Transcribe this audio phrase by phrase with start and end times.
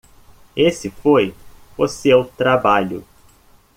[0.55, 1.31] Esse foi
[1.77, 3.05] o seu trabalho.